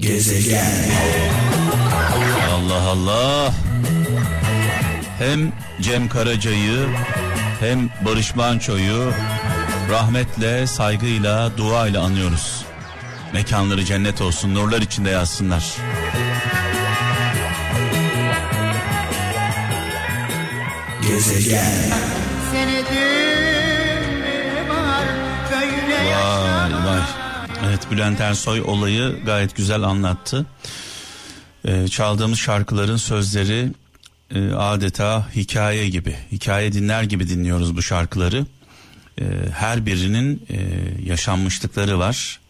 [0.00, 0.90] Gezegen.
[2.50, 3.52] Allah Allah.
[5.18, 6.88] Hem Cem Karaca'yı
[7.60, 9.12] hem Barış Manço'yu
[9.90, 12.64] rahmetle, saygıyla, duayla anıyoruz.
[13.32, 15.64] Mekanları cennet olsun, nurlar içinde yazsınlar.
[21.02, 21.90] Gezegen.
[25.90, 27.29] Vay vay.
[27.66, 30.46] Evet Bülent Ersoy olayı gayet güzel anlattı.
[31.64, 33.72] Ee, çaldığımız şarkıların sözleri
[34.34, 38.46] e, adeta hikaye gibi, hikaye dinler gibi dinliyoruz bu şarkıları.
[39.20, 40.58] Ee, her birinin e,
[41.04, 42.40] yaşanmışlıkları var.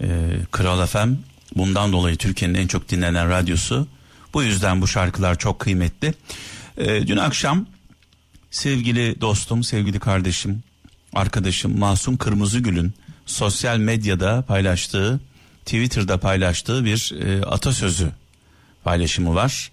[0.00, 0.06] Ee,
[0.50, 1.08] Kral FM
[1.56, 3.86] bundan dolayı Türkiye'nin en çok dinlenen radyosu.
[4.34, 6.14] Bu yüzden bu şarkılar çok kıymetli.
[6.78, 7.66] Ee, dün akşam
[8.50, 10.62] sevgili dostum, sevgili kardeşim,
[11.12, 12.94] arkadaşım Masum Kırmızıgül'ün
[13.30, 15.20] sosyal medyada paylaştığı,
[15.64, 18.12] Twitter'da paylaştığı bir e, atasözü
[18.84, 19.70] paylaşımı var.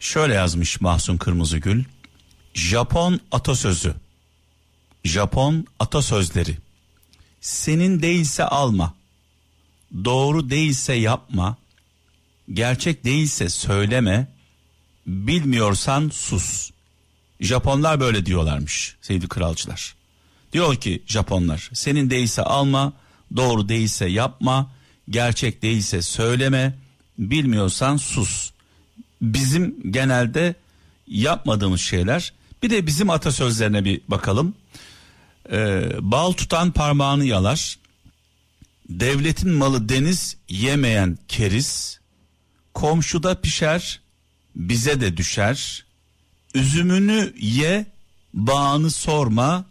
[0.00, 1.84] Şöyle yazmış Mahsun Kırmızıgül.
[2.54, 3.94] Japon atasözü.
[5.04, 6.56] Japon atasözleri.
[7.40, 8.94] Senin değilse alma.
[10.04, 11.56] Doğru değilse yapma.
[12.52, 14.26] Gerçek değilse söyleme.
[15.06, 16.70] Bilmiyorsan sus.
[17.40, 19.94] Japonlar böyle diyorlarmış sevgili kralcılar.
[20.52, 22.92] Diyor ki Japonlar senin değilse alma,
[23.36, 24.70] doğru değilse yapma,
[25.10, 26.74] gerçek değilse söyleme,
[27.18, 28.50] bilmiyorsan sus.
[29.22, 30.54] Bizim genelde
[31.06, 32.32] yapmadığımız şeyler.
[32.62, 34.54] Bir de bizim atasözlerine bir bakalım.
[35.52, 37.78] Ee, bal tutan parmağını yalar.
[38.88, 42.00] Devletin malı deniz yemeyen keriz.
[42.74, 44.00] Komşuda pişer,
[44.56, 45.84] bize de düşer.
[46.54, 47.86] Üzümünü ye,
[48.34, 49.64] bağını sorma.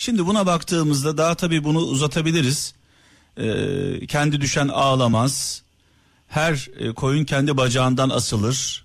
[0.00, 2.74] Şimdi buna baktığımızda daha tabii bunu uzatabiliriz.
[3.36, 5.62] Ee, kendi düşen ağlamaz.
[6.28, 8.84] Her e, koyun kendi bacağından asılır.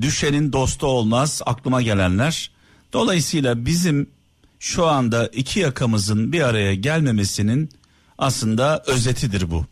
[0.00, 2.50] Düşenin dostu olmaz aklıma gelenler.
[2.92, 4.10] Dolayısıyla bizim
[4.60, 7.70] şu anda iki yakamızın bir araya gelmemesinin
[8.18, 9.66] aslında özetidir bu.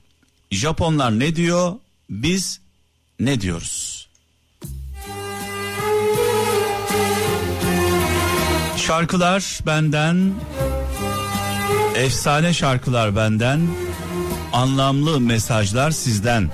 [0.51, 1.73] Japonlar ne diyor?
[2.11, 2.61] Biz
[3.21, 4.09] ne diyoruz?
[8.77, 10.35] Şarkılar benden,
[11.97, 13.61] efsane şarkılar benden,
[14.53, 16.51] anlamlı mesajlar sizden.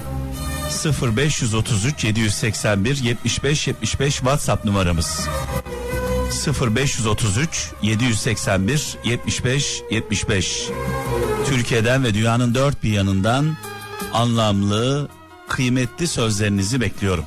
[1.03, 5.29] 0533 781 75 75 WhatsApp numaramız.
[6.77, 10.69] 0533 781 75 75
[11.47, 13.57] Türkiye'den ve dünyanın dört bir yanından
[14.13, 15.09] anlamlı,
[15.49, 17.25] kıymetli sözlerinizi bekliyorum.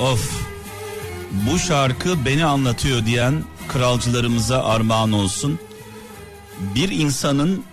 [0.00, 0.42] Of.
[1.32, 5.58] Bu şarkı beni anlatıyor diyen kralcılarımıza armağan olsun.
[6.74, 7.64] Bir insanın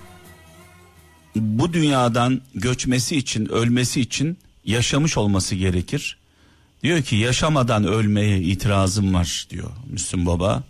[1.35, 6.17] bu dünyadan göçmesi için, ölmesi için yaşamış olması gerekir.
[6.83, 10.63] Diyor ki yaşamadan ölmeye itirazım var diyor Müslüm Baba.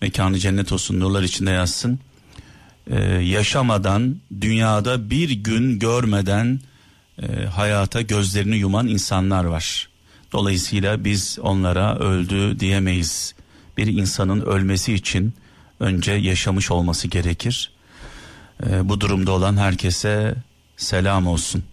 [0.00, 1.98] Mekanı cennet olsun nurlar içinde yazsın.
[2.90, 6.60] Ee, yaşamadan dünyada bir gün görmeden
[7.22, 9.87] e, hayata gözlerini yuman insanlar var.
[10.32, 13.34] Dolayısıyla biz onlara öldü diyemeyiz.
[13.76, 15.34] Bir insanın ölmesi için
[15.80, 17.72] önce yaşamış olması gerekir.
[18.66, 20.34] Ee, bu durumda olan herkese
[20.76, 21.64] selam olsun.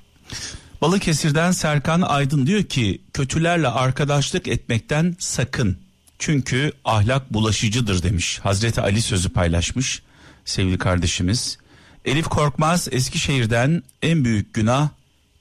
[0.82, 5.78] Balıkesir'den Serkan Aydın diyor ki kötülerle arkadaşlık etmekten sakın.
[6.20, 8.40] Çünkü ahlak bulaşıcıdır demiş.
[8.40, 10.02] Hazreti Ali sözü paylaşmış
[10.46, 11.58] sevgili kardeşimiz.
[12.06, 14.90] Elif Korkmaz Eskişehir'den en büyük günah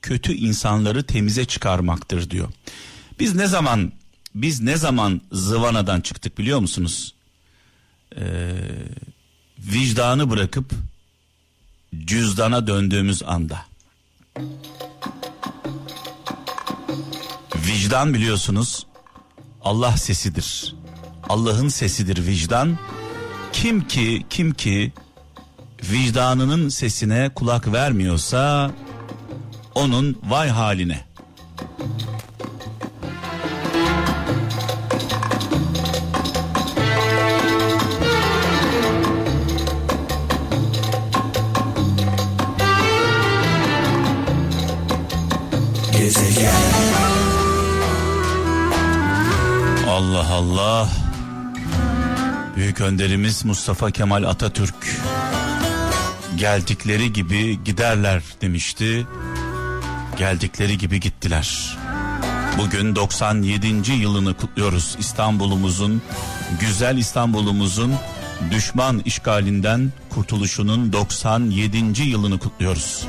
[0.03, 2.49] kötü insanları temize çıkarmaktır diyor.
[3.19, 3.93] Biz ne zaman
[4.35, 7.15] biz ne zaman zıvanadan çıktık biliyor musunuz?
[8.17, 8.55] Ee,
[9.59, 10.71] vicdanı bırakıp
[12.05, 13.67] cüzdana döndüğümüz anda.
[17.57, 18.87] Vicdan biliyorsunuz
[19.63, 20.75] Allah sesidir.
[21.29, 22.79] Allah'ın sesidir vicdan.
[23.53, 24.93] Kim ki kim ki
[25.83, 28.71] vicdanının sesine kulak vermiyorsa
[29.75, 31.14] onun vay haline.
[49.95, 50.89] Allah Allah.
[52.57, 54.75] Büyük önderimiz Mustafa Kemal Atatürk
[56.37, 59.07] geldikleri gibi giderler demişti.
[60.19, 61.77] Geldikleri gibi gittiler.
[62.59, 63.93] Bugün 97.
[63.93, 66.03] yılını kutluyoruz İstanbul'umuzun,
[66.61, 67.95] güzel İstanbul'umuzun
[68.51, 72.03] düşman işgalinden kurtuluşunun 97.
[72.03, 73.07] yılını kutluyoruz.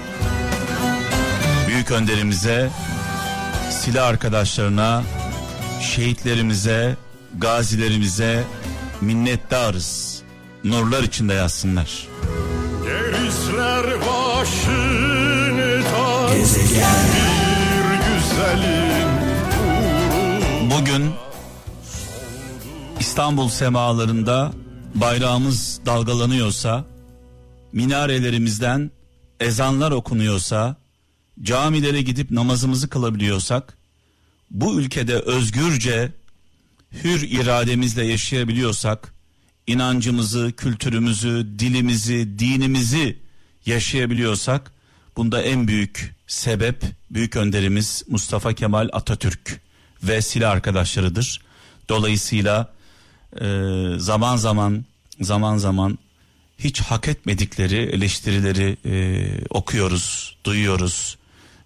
[1.68, 2.70] Büyük önderimize,
[3.70, 5.04] silah arkadaşlarına,
[5.82, 6.98] şehitlerimize,
[7.38, 8.44] gazilerimize
[9.02, 10.22] minnettarız.
[10.64, 12.08] Nurlar içinde yazsınlar.
[12.84, 15.82] Gerisler başını
[16.34, 17.36] Gezegen.
[20.72, 21.12] Bugün
[23.00, 24.52] İstanbul semalarında
[24.96, 26.86] bayrağımız dalgalanıyorsa,
[27.74, 28.92] minarelerimizden
[29.40, 30.76] ezanlar okunuyorsa,
[31.42, 33.75] camilere gidip namazımızı kılabiliyorsak,
[34.56, 36.12] bu ülkede özgürce
[37.04, 39.14] hür irademizle yaşayabiliyorsak,
[39.68, 43.18] inancımızı, kültürümüzü, dilimizi, dinimizi
[43.66, 44.72] yaşayabiliyorsak,
[45.18, 49.62] bunda en büyük sebep büyük önderimiz Mustafa Kemal Atatürk
[50.04, 51.42] ve silah arkadaşlarıdır.
[51.90, 52.74] Dolayısıyla
[53.42, 53.46] e,
[53.98, 54.86] zaman zaman
[55.22, 56.00] zaman zaman
[56.60, 61.18] hiç hak etmedikleri eleştirileri e, okuyoruz, duyuyoruz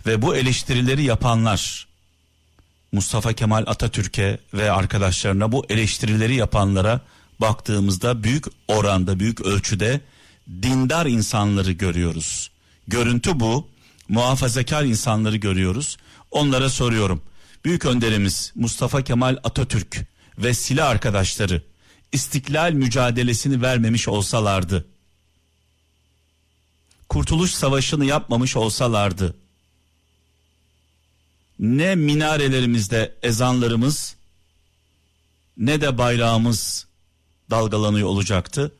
[0.05, 1.88] ve bu eleştirileri yapanlar
[2.91, 7.01] Mustafa Kemal Atatürk'e ve arkadaşlarına bu eleştirileri yapanlara
[7.41, 10.01] baktığımızda büyük oranda, büyük ölçüde
[10.61, 12.51] dindar insanları görüyoruz.
[12.87, 13.67] Görüntü bu.
[14.09, 15.97] Muhafazakar insanları görüyoruz.
[16.31, 17.21] Onlara soruyorum.
[17.65, 19.97] Büyük önderimiz Mustafa Kemal Atatürk
[20.37, 21.61] ve silah arkadaşları
[22.11, 24.85] istiklal mücadelesini vermemiş olsalardı,
[27.09, 29.35] Kurtuluş Savaşı'nı yapmamış olsalardı,
[31.59, 34.15] ne minarelerimizde ezanlarımız
[35.57, 36.87] ne de bayrağımız
[37.49, 38.71] dalgalanıyor olacaktı.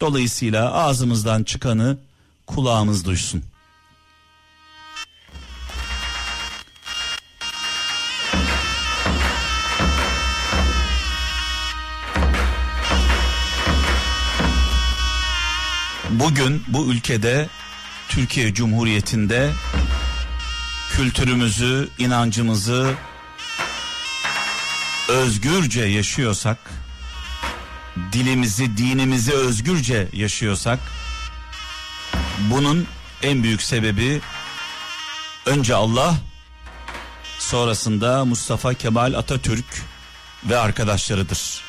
[0.00, 1.98] Dolayısıyla ağzımızdan çıkanı
[2.46, 3.42] kulağımız duysun.
[16.10, 17.48] Bugün bu ülkede
[18.08, 19.50] Türkiye Cumhuriyeti'nde
[20.98, 22.94] kültürümüzü, inancımızı
[25.08, 26.58] özgürce yaşıyorsak,
[28.12, 30.78] dilimizi, dinimizi özgürce yaşıyorsak,
[32.50, 32.86] bunun
[33.22, 34.20] en büyük sebebi
[35.46, 36.14] önce Allah,
[37.38, 39.82] sonrasında Mustafa Kemal Atatürk
[40.44, 41.67] ve arkadaşlarıdır.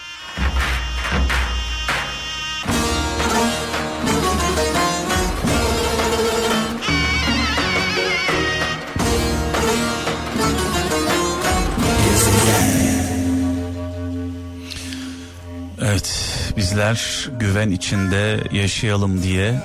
[15.99, 19.61] Evet, bizler güven içinde yaşayalım diye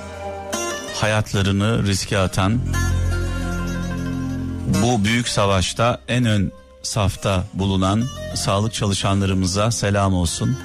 [0.95, 2.59] hayatlarını riske atan
[4.83, 6.51] bu büyük savaşta en ön
[6.83, 8.03] safta bulunan
[8.33, 10.57] sağlık çalışanlarımıza selam olsun.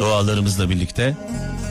[0.00, 1.16] Dualarımızla birlikte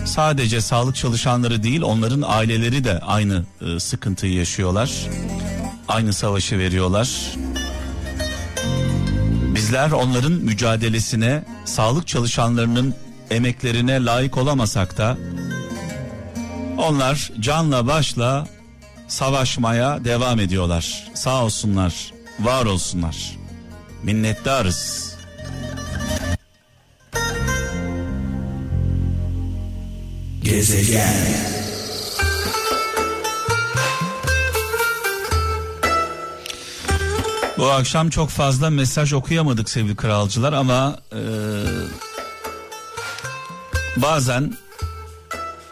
[0.06, 4.92] sadece sağlık çalışanları değil onların aileleri de aynı e, sıkıntıyı yaşıyorlar.
[5.88, 7.36] Aynı savaşı veriyorlar.
[9.56, 12.96] Bizler onların mücadelesine, sağlık çalışanlarının
[13.32, 15.18] emeklerine layık olamasak da
[16.78, 18.48] onlar canla başla
[19.08, 21.12] savaşmaya devam ediyorlar.
[21.14, 23.38] Sağ olsunlar, var olsunlar.
[24.04, 25.12] Minnettarız.
[30.44, 31.52] Gezegen.
[37.58, 41.20] Bu akşam çok fazla mesaj okuyamadık sevgili kralcılar ama e,
[43.98, 44.54] bazen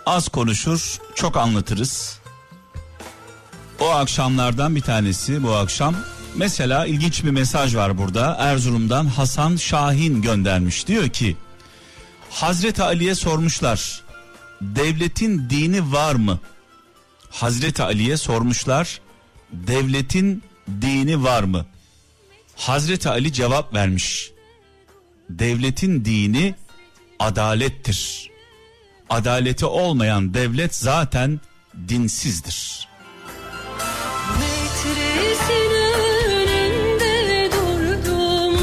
[0.06, 2.20] az konuşur çok anlatırız.
[3.80, 5.96] O akşamlardan bir tanesi bu akşam.
[6.36, 8.36] Mesela ilginç bir mesaj var burada.
[8.40, 10.88] Erzurum'dan Hasan Şahin göndermiş.
[10.88, 11.38] Diyor ki
[12.30, 14.02] Hazreti Ali'ye sormuşlar.
[14.62, 16.40] Devletin dini var mı?
[17.30, 19.02] Hazreti Ali'ye sormuşlar.
[19.52, 20.44] Devletin
[20.82, 21.66] dini var mı?
[22.56, 24.32] Hazreti Ali cevap vermiş.
[25.30, 26.56] Devletin dini
[27.20, 28.30] adalettir.
[29.10, 31.40] Adaleti olmayan devlet zaten
[31.90, 32.88] dinsizdir.
[37.52, 38.58] Durdum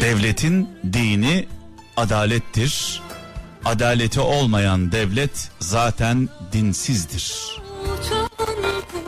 [0.00, 1.46] Devletin dini
[1.96, 3.02] adalettir.
[3.64, 7.34] Adaleti olmayan devlet zaten dinsizdir.
[7.82, 8.28] Uçan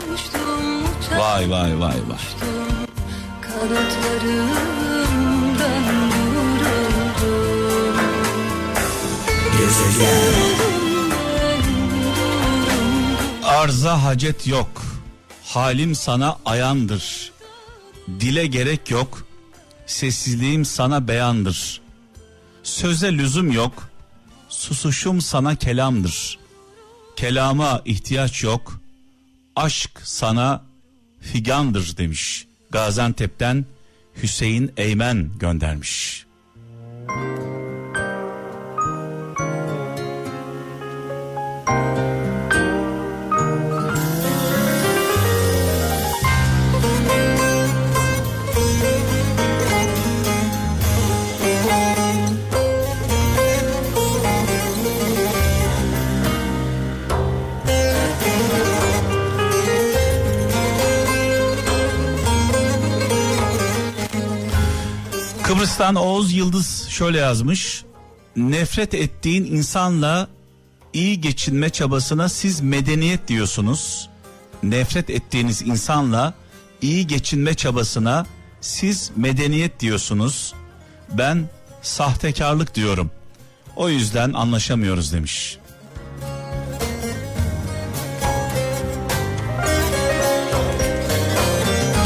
[0.07, 2.17] kuştum uçan Vay vay vay vay.
[3.41, 5.96] Kanatlarımdan
[9.67, 10.55] Gezegen.
[13.43, 14.81] Arza hacet yok.
[15.43, 17.31] Halim sana ayandır.
[18.19, 19.25] dile gerek yok.
[19.85, 21.81] Sessizliğim sana beyandır.
[22.63, 23.89] Söze lüzum yok.
[24.49, 26.39] Susuşum sana kelamdır.
[27.15, 28.81] Kelama ihtiyaç yok.
[29.55, 30.63] Aşk sana
[31.21, 32.47] figandır demiş.
[32.71, 33.65] Gaziantep'ten
[34.23, 36.16] Hüseyin Eymen göndermiş.
[65.67, 67.83] Kıbrıs'tan Oğuz Yıldız şöyle yazmış.
[68.35, 70.27] Nefret ettiğin insanla
[70.93, 74.09] iyi geçinme çabasına siz medeniyet diyorsunuz.
[74.63, 76.33] Nefret ettiğiniz insanla
[76.81, 78.25] iyi geçinme çabasına
[78.61, 80.53] siz medeniyet diyorsunuz.
[81.11, 81.49] Ben
[81.81, 83.11] sahtekarlık diyorum.
[83.75, 85.57] O yüzden anlaşamıyoruz demiş.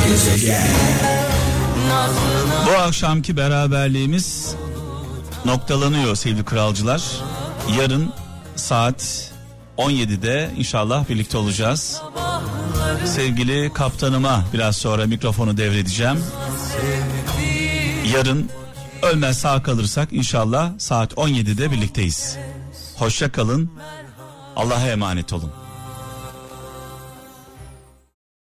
[0.08, 0.68] Gezegen.
[2.66, 4.56] Bu akşamki beraberliğimiz
[5.46, 7.02] noktalanıyor sevgili kralcılar.
[7.80, 8.14] Yarın
[8.56, 9.32] saat
[9.78, 12.02] 17'de inşallah birlikte olacağız.
[13.06, 16.24] Sevgili kaptanıma biraz sonra mikrofonu devredeceğim.
[18.14, 18.50] Yarın
[19.02, 22.38] ölmez sağ kalırsak inşallah saat 17'de birlikteyiz.
[22.98, 23.72] Hoşça kalın.
[24.56, 25.52] Allah'a emanet olun.